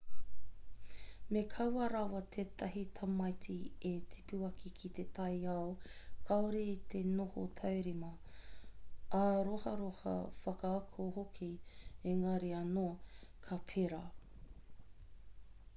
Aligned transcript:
me 1.35 1.41
kaua 1.55 1.87
rawa 1.95 2.21
tētahi 2.35 2.83
tamaiti 2.99 3.57
e 3.89 3.91
tipu 4.15 4.39
ake 4.47 4.71
ki 4.81 4.91
te 5.01 5.05
taiao 5.19 5.67
kāore 6.31 6.63
i 6.73 6.75
te 6.95 7.03
noho 7.21 7.43
taurima 7.61 8.11
āroharoha 9.21 10.17
whakaako 10.43 11.07
hoki 11.23 11.51
engari 12.17 12.53
anō 12.65 12.87
ka 13.49 13.61
pērā 13.73 14.05